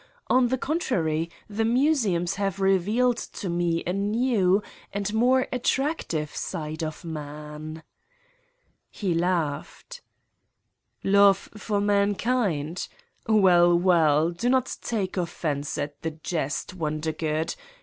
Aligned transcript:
On 0.31 0.47
the 0.47 0.57
contrary, 0.57 1.29
the 1.47 1.63
museums 1.63 2.33
have 2.37 2.59
revealed 2.59 3.17
to 3.17 3.49
me 3.49 3.83
a 3.85 3.93
new 3.93 4.63
and 4.91 5.13
more 5.13 5.47
attractive 5.53 6.35
side 6.35 6.81
of 6.83 7.05
man...." 7.05 7.83
He 8.89 9.13
laughed. 9.13 10.01
"Love 11.03 11.49
for 11.55 11.79
mankind?... 11.79 12.87
Well, 13.27 13.77
well, 13.77 14.31
do 14.31 14.49
not 14.49 14.75
take 14.81 15.17
offense 15.17 15.77
at 15.77 16.01
the 16.01 16.09
jest, 16.09 16.73
Wondergood. 16.75 17.53